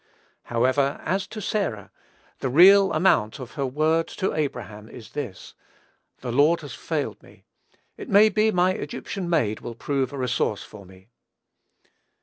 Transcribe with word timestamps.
However, 0.45 0.99
as 1.05 1.27
to 1.27 1.39
Sarah, 1.39 1.91
the 2.39 2.49
real 2.49 2.91
amount 2.91 3.37
of 3.37 3.51
her 3.51 3.67
word 3.67 4.07
to 4.07 4.33
Abraham 4.33 4.89
is 4.89 5.11
this, 5.11 5.53
"The 6.21 6.31
Lord 6.31 6.61
has 6.61 6.73
failed 6.73 7.21
me; 7.21 7.43
it 7.97 8.09
may 8.09 8.29
be, 8.29 8.49
my 8.49 8.73
Egyptian 8.73 9.29
maid 9.29 9.59
will 9.59 9.75
prove 9.75 10.11
a 10.11 10.17
resource 10.17 10.63
for 10.63 10.87
me." 10.87 11.09